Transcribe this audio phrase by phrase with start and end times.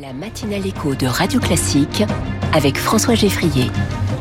[0.00, 2.04] La matinale écho de Radio Classique
[2.52, 3.64] avec François Geffrier.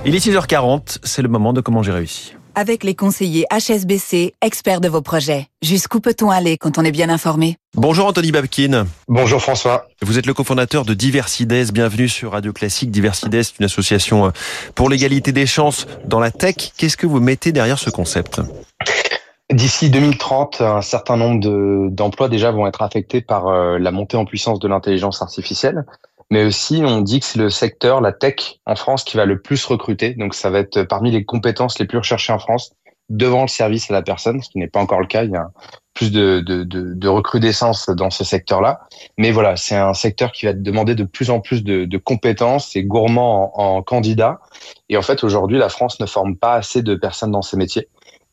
[0.05, 2.33] Il est 6h40, c'est le moment de comment j'ai réussi.
[2.55, 5.47] Avec les conseillers HSBC, experts de vos projets.
[5.61, 7.57] Jusqu'où peut-on aller quand on est bien informé?
[7.75, 8.87] Bonjour Anthony Babkin.
[9.07, 9.87] Bonjour François.
[10.01, 11.71] Vous êtes le cofondateur de Diversides.
[11.71, 12.89] Bienvenue sur Radio Classique.
[12.89, 14.29] Diversides, est une association euh,
[14.73, 16.55] pour l'égalité des chances dans la tech.
[16.77, 18.41] Qu'est-ce que vous mettez derrière ce concept?
[19.51, 24.25] D'ici 2030, un certain nombre d'emplois déjà vont être affectés par euh, la montée en
[24.25, 25.85] puissance de l'intelligence artificielle.
[26.29, 29.39] Mais aussi, on dit que c'est le secteur, la tech en France, qui va le
[29.41, 30.15] plus recruter.
[30.15, 32.73] Donc, ça va être parmi les compétences les plus recherchées en France,
[33.09, 35.23] devant le service à la personne, ce qui n'est pas encore le cas.
[35.23, 35.49] Il y a
[35.93, 38.81] plus de, de, de, de recrudescence dans ce secteur-là.
[39.17, 42.75] Mais voilà, c'est un secteur qui va demander de plus en plus de, de compétences
[42.75, 44.41] et gourmand en, en candidats.
[44.89, 47.87] Et en fait, aujourd'hui, la France ne forme pas assez de personnes dans ces métiers.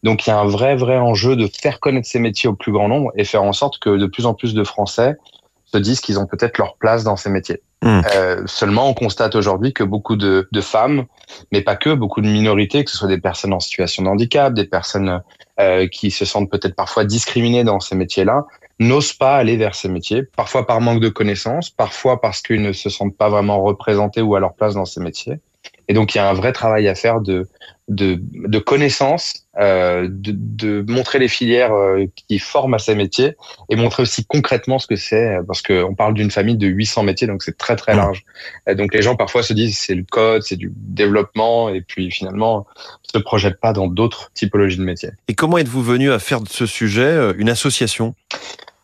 [0.04, 2.72] Donc il y a un vrai, vrai enjeu de faire connaître ces métiers au plus
[2.72, 5.16] grand nombre et faire en sorte que de plus en plus de Français
[5.64, 7.62] se disent qu'ils ont peut-être leur place dans ces métiers.
[7.82, 8.00] Mmh.
[8.14, 11.04] Euh, seulement, on constate aujourd'hui que beaucoup de, de, femmes,
[11.52, 14.54] mais pas que, beaucoup de minorités, que ce soit des personnes en situation de handicap,
[14.54, 15.22] des personnes
[15.58, 18.44] euh, qui se sentent peut-être parfois discriminées dans ces métiers-là,
[18.78, 22.72] n'osent pas aller vers ces métiers, parfois par manque de connaissances, parfois parce qu'ils ne
[22.72, 25.40] se sentent pas vraiment représentés ou à leur place dans ces métiers.
[25.88, 27.46] Et donc, il y a un vrai travail à faire de,
[27.88, 33.34] de, de connaissances, euh, de, de, montrer les filières euh, qui forment à ces métiers
[33.68, 37.26] et montrer aussi concrètement ce que c'est, parce qu'on parle d'une famille de 800 métiers,
[37.26, 37.98] donc c'est très très mmh.
[37.98, 38.24] large.
[38.66, 42.10] Et donc, les gens parfois se disent c'est le code, c'est du développement, et puis
[42.10, 42.66] finalement,
[43.02, 45.10] se projettent pas dans d'autres typologies de métiers.
[45.28, 48.14] Et comment êtes-vous venu à faire de ce sujet euh, une association?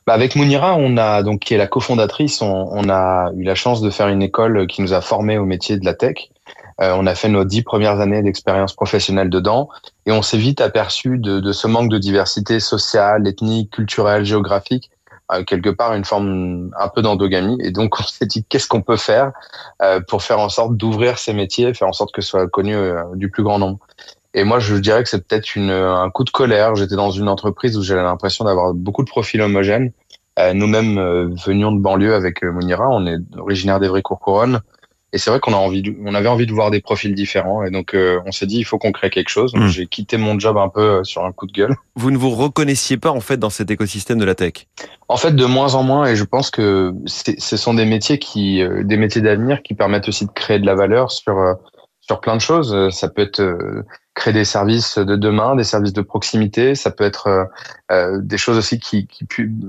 [0.07, 3.55] Bah avec Mounira, on a donc qui est la cofondatrice, on, on, a eu la
[3.55, 6.31] chance de faire une école qui nous a formés au métier de la tech.
[6.83, 9.69] Euh, on a fait nos dix premières années d'expérience professionnelle dedans
[10.07, 14.91] et on s'est vite aperçu de, de, ce manque de diversité sociale, ethnique, culturelle, géographique,
[15.33, 17.59] euh, quelque part une forme un peu d'endogamie.
[17.63, 19.33] Et donc on s'est dit qu'est-ce qu'on peut faire
[19.83, 22.75] euh, pour faire en sorte d'ouvrir ces métiers, faire en sorte que ce soit connu
[23.15, 23.79] du plus grand nombre.
[24.33, 26.77] Et moi, je dirais que c'est peut-être un coup de colère.
[26.77, 29.91] J'étais dans une entreprise où j'avais l'impression d'avoir beaucoup de profils homogènes.
[30.55, 34.61] Nous-mêmes venions de banlieue avec Monira, on est originaire d'Evry-Courcouronne.
[35.13, 37.65] Et c'est vrai qu'on a envie, de, on avait envie de voir des profils différents.
[37.65, 39.53] Et donc, euh, on s'est dit, il faut qu'on crée quelque chose.
[39.55, 39.67] Mmh.
[39.67, 41.75] J'ai quitté mon job un peu euh, sur un coup de gueule.
[41.97, 44.67] Vous ne vous reconnaissiez pas, en fait, dans cet écosystème de la tech?
[45.09, 46.07] En fait, de moins en moins.
[46.07, 50.09] Et je pense que ce sont des métiers qui, euh, des métiers d'avenir qui permettent
[50.09, 51.55] aussi de créer de la valeur sur, euh,
[52.01, 52.91] sur plein de choses.
[52.91, 53.85] Ça peut être
[54.15, 56.75] créer des services de demain, des services de proximité.
[56.75, 57.49] Ça peut être
[58.23, 59.27] des choses aussi qui, qui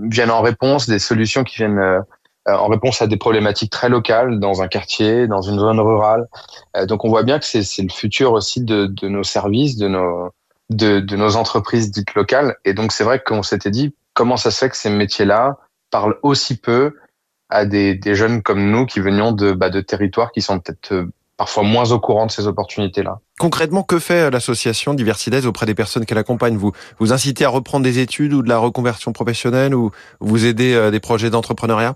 [0.09, 1.99] viennent en réponse, des solutions qui viennent euh,
[2.47, 6.27] en réponse à des problématiques très locales dans un quartier, dans une zone rurale.
[6.75, 9.87] Euh, donc on voit bien que c'est le futur aussi de, de, nos services, de
[9.87, 10.31] nos,
[10.69, 12.55] de, de nos entreprises dites locales.
[12.65, 15.57] Et donc c'est vrai qu'on s'était dit comment ça se fait que ces métiers-là
[15.91, 16.95] parlent aussi peu
[17.49, 20.93] à des, des, jeunes comme nous qui venions de, bah, de territoires qui sont peut-être
[20.93, 23.19] euh, parfois moins au courant de ces opportunités-là?
[23.39, 26.55] Concrètement, que fait l'association Diversides auprès des personnes qu'elle accompagne?
[26.55, 30.89] Vous vous incitez à reprendre des études ou de la reconversion professionnelle ou vous aidez
[30.91, 31.95] des projets d'entrepreneuriat?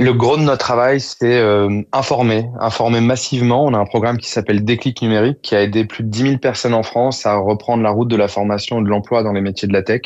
[0.00, 3.64] Le gros de notre travail, c'est euh, informer, informer massivement.
[3.64, 6.38] On a un programme qui s'appelle Déclic numérique, qui a aidé plus de 10 000
[6.38, 9.40] personnes en France à reprendre la route de la formation et de l'emploi dans les
[9.40, 10.02] métiers de la tech.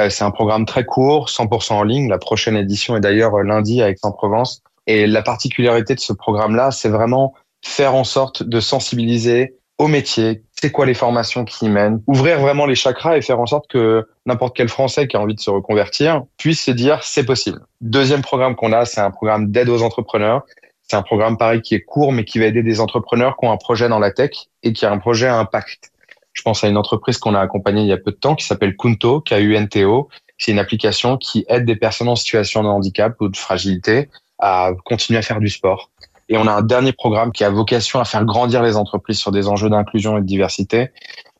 [0.00, 2.08] Euh, c'est un programme très court, 100% en ligne.
[2.08, 4.62] La prochaine édition est d'ailleurs euh, lundi à Aix-en-Provence.
[4.88, 7.34] Et la particularité de ce programme-là, c'est vraiment
[7.64, 12.40] faire en sorte de sensibiliser au métier, c'est quoi les formations qui y mènent, ouvrir
[12.40, 15.40] vraiment les chakras et faire en sorte que n'importe quel Français qui a envie de
[15.40, 17.60] se reconvertir puisse se dire c'est possible.
[17.80, 20.42] Deuxième programme qu'on a, c'est un programme d'aide aux entrepreneurs.
[20.82, 23.52] C'est un programme pareil qui est court mais qui va aider des entrepreneurs qui ont
[23.52, 24.30] un projet dans la tech
[24.62, 25.92] et qui a un projet à impact.
[26.32, 28.44] Je pense à une entreprise qu'on a accompagnée il y a peu de temps qui
[28.44, 30.08] s'appelle Kunto, K-U-N-T-O.
[30.38, 34.08] C'est une application qui aide des personnes en situation de handicap ou de fragilité
[34.38, 35.90] à continuer à faire du sport.
[36.28, 39.32] Et on a un dernier programme qui a vocation à faire grandir les entreprises sur
[39.32, 40.90] des enjeux d'inclusion et de diversité.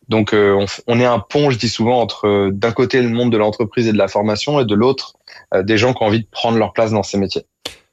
[0.09, 3.10] Donc euh, on, on, est un pont, je dis souvent, entre euh, d'un côté le
[3.10, 5.15] monde de l'entreprise et de la formation et de l'autre
[5.54, 7.44] euh, des gens qui ont envie de prendre leur place dans ces métiers.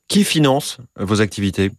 [0.08, 1.72] Qui finance vos activités?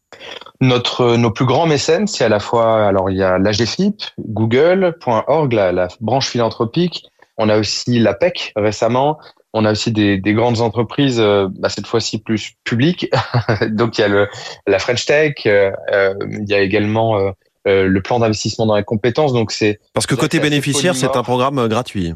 [0.60, 5.52] Notre nos plus grands mécènes, c'est à la fois alors il y a l'AGFIP, Google.org,
[5.52, 7.06] la, la branche philanthropique.
[7.38, 9.18] On a aussi l'APEC récemment,
[9.56, 13.10] on a aussi des, des grandes entreprises, euh, bah, cette fois-ci plus publiques.
[13.70, 14.28] Donc il y a le,
[14.66, 17.32] la French Tech, euh, euh il y a également
[17.66, 19.32] euh, euh, le plan d'investissement dans les compétences.
[19.32, 22.14] Donc c'est parce que côté bénéficiaire, c'est un programme gratuit.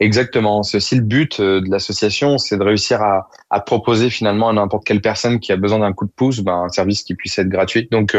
[0.00, 0.62] Exactement.
[0.62, 4.84] C'est aussi le but de l'association, c'est de réussir à, à, proposer finalement à n'importe
[4.84, 7.48] quelle personne qui a besoin d'un coup de pouce, ben, un service qui puisse être
[7.48, 7.88] gratuit.
[7.90, 8.16] Donc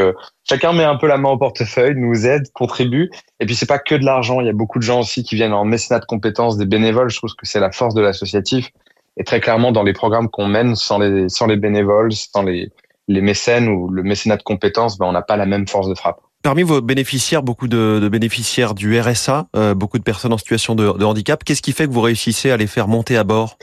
[0.48, 3.10] chacun met un peu la main au portefeuille, nous aide, contribue.
[3.40, 4.40] Et puis c'est pas que de l'argent.
[4.40, 7.10] Il y a beaucoup de gens aussi qui viennent en mécénat de compétences, des bénévoles.
[7.10, 8.70] Je trouve que c'est la force de l'associatif.
[9.18, 12.72] Et très clairement, dans les programmes qu'on mène, sans les, sans les bénévoles, sans les,
[13.08, 15.96] les mécènes ou le mécénat de compétences, ben, on n'a pas la même force de
[15.96, 16.22] frappe.
[16.44, 20.88] Parmi vos bénéficiaires, beaucoup de, bénéficiaires du RSA, euh, beaucoup de personnes en situation de,
[20.88, 21.44] handicap.
[21.44, 23.58] Qu'est-ce qui fait que vous réussissez à les faire monter à bord?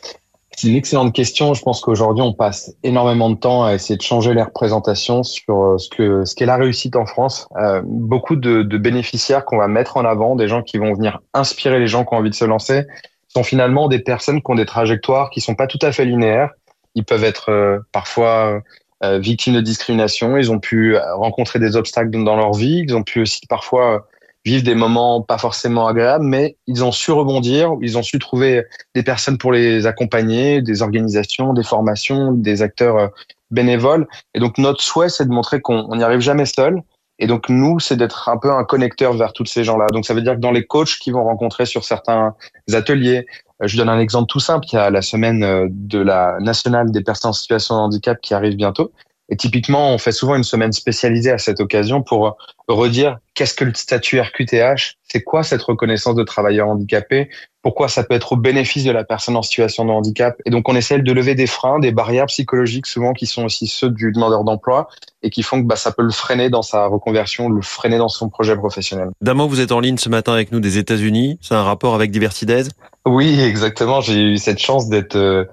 [0.57, 1.55] C'est une excellente question.
[1.55, 5.61] Je pense qu'aujourd'hui, on passe énormément de temps à essayer de changer les représentations sur
[5.61, 7.49] euh, ce que ce qu'est la réussite en France.
[7.57, 11.81] Euh, beaucoup de, bénéficiaires qu'on va mettre en avant, des gens qui vont venir inspirer
[11.81, 12.85] les gens qui ont envie de se lancer,
[13.27, 16.51] sont finalement des personnes qui ont des trajectoires qui sont pas tout à fait linéaires.
[16.95, 18.61] Ils peuvent être parfois
[19.05, 22.95] euh, victimes de discrimination, ils ont pu euh, rencontrer des obstacles dans leur vie, ils
[22.97, 24.09] ont pu aussi parfois
[24.45, 28.65] vivre des moments pas forcément agréables, mais ils ont su rebondir, ils ont su trouver
[28.95, 33.09] des personnes pour les accompagner, des organisations, des formations, des acteurs euh,
[33.51, 34.07] bénévoles.
[34.35, 36.83] Et donc notre souhait, c'est de montrer qu'on n'y arrive jamais seul.
[37.19, 39.87] Et donc nous, c'est d'être un peu un connecteur vers tous ces gens-là.
[39.93, 42.35] Donc ça veut dire que dans les coachs qu'ils vont rencontrer sur certains
[42.73, 43.27] ateliers,
[43.61, 44.67] je donne un exemple tout simple.
[44.73, 48.21] Il y a la semaine euh, de la nationale des personnes en situation de handicap
[48.21, 48.93] qui arrive bientôt.
[49.31, 52.37] Et typiquement, on fait souvent une semaine spécialisée à cette occasion pour
[52.67, 57.29] redire qu'est-ce que le statut RQTH, c'est quoi cette reconnaissance de travailleur handicapé,
[57.63, 60.37] pourquoi ça peut être au bénéfice de la personne en situation de handicap.
[60.47, 63.67] Et donc, on essaie de lever des freins, des barrières psychologiques souvent qui sont aussi
[63.67, 64.89] ceux du demandeur d'emploi
[65.23, 68.09] et qui font que bah, ça peut le freiner dans sa reconversion, le freiner dans
[68.09, 69.09] son projet professionnel.
[69.21, 71.39] Damo, vous êtes en ligne ce matin avec nous des États-Unis.
[71.43, 72.71] C'est un rapport avec Diversides?
[73.07, 74.01] Oui, exactement.
[74.01, 75.45] J'ai eu cette chance d'être euh,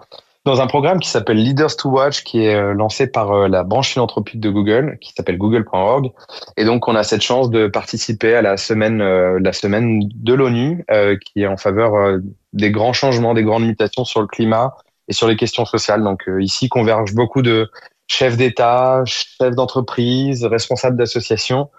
[0.45, 3.63] dans un programme qui s'appelle Leaders to Watch, qui est euh, lancé par euh, la
[3.63, 6.11] branche philanthropique de Google, qui s'appelle google.org.
[6.55, 10.33] Et donc, on a cette chance de participer à la semaine, euh, la semaine de
[10.35, 10.85] l'ONU,
[11.25, 12.19] qui est en faveur
[12.53, 14.75] des grands changements, des grandes mutations sur le climat
[15.07, 16.03] et sur les questions sociales.
[16.03, 17.71] Donc, ici convergent beaucoup de
[18.07, 21.69] chefs d'État, chefs d'entreprise, responsables d'associations,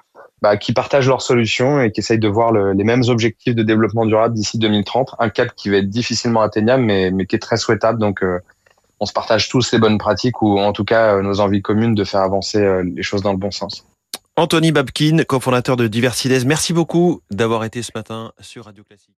[0.43, 3.63] bah, qui partagent leurs solutions et qui essayent de voir le, les mêmes objectifs de
[3.63, 5.15] développement durable d'ici 2030.
[5.21, 8.01] Un cap qui va être difficilement atteignable, mais, mais qui est très souhaitable.
[8.01, 8.23] Donc,
[9.01, 11.95] on se partage tous les bonnes pratiques ou en tout cas euh, nos envies communes
[11.95, 13.87] de faire avancer euh, les choses dans le bon sens.
[14.37, 19.15] Anthony Babkin, cofondateur de Diversides, merci beaucoup d'avoir été ce matin sur Radio Classique.